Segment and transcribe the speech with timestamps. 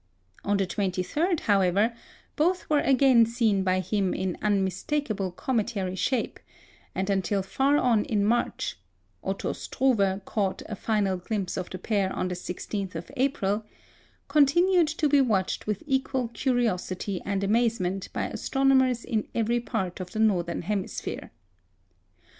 [0.43, 1.93] On the 23rd, however,
[2.35, 6.39] both were again seen by him in unmistakable cometary shape,
[6.95, 8.77] and until far on in March
[9.23, 13.63] (Otto Struve caught a final glimpse of the pair on the 16th of April),
[14.27, 20.13] continued to be watched with equal curiosity and amazement by astronomers in every part of
[20.13, 21.29] the northern hemisphere.